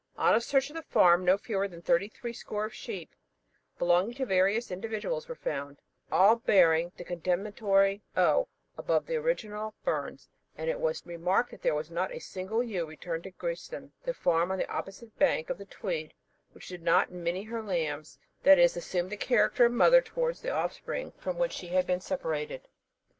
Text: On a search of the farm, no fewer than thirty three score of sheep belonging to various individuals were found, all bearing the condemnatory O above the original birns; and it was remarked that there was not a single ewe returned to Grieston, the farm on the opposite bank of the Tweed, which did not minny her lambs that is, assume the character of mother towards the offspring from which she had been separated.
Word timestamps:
On 0.17 0.33
a 0.33 0.41
search 0.41 0.71
of 0.71 0.75
the 0.75 0.81
farm, 0.81 1.23
no 1.23 1.37
fewer 1.37 1.67
than 1.67 1.83
thirty 1.83 2.07
three 2.07 2.33
score 2.33 2.65
of 2.65 2.73
sheep 2.73 3.13
belonging 3.77 4.15
to 4.15 4.25
various 4.25 4.71
individuals 4.71 5.27
were 5.29 5.35
found, 5.35 5.77
all 6.11 6.37
bearing 6.37 6.91
the 6.97 7.03
condemnatory 7.03 8.01
O 8.17 8.47
above 8.79 9.05
the 9.05 9.15
original 9.17 9.75
birns; 9.83 10.27
and 10.57 10.71
it 10.71 10.79
was 10.79 11.05
remarked 11.05 11.51
that 11.51 11.61
there 11.61 11.75
was 11.75 11.91
not 11.91 12.11
a 12.11 12.17
single 12.19 12.63
ewe 12.63 12.83
returned 12.87 13.25
to 13.25 13.29
Grieston, 13.31 13.91
the 14.03 14.15
farm 14.15 14.51
on 14.51 14.57
the 14.57 14.71
opposite 14.71 15.15
bank 15.19 15.51
of 15.51 15.59
the 15.59 15.65
Tweed, 15.65 16.15
which 16.53 16.67
did 16.67 16.81
not 16.81 17.11
minny 17.11 17.43
her 17.43 17.61
lambs 17.61 18.17
that 18.41 18.57
is, 18.57 18.75
assume 18.75 19.09
the 19.09 19.17
character 19.17 19.65
of 19.65 19.71
mother 19.71 20.01
towards 20.01 20.41
the 20.41 20.49
offspring 20.49 21.11
from 21.19 21.37
which 21.37 21.51
she 21.51 21.67
had 21.67 21.85
been 21.85 22.01
separated. 22.01 22.67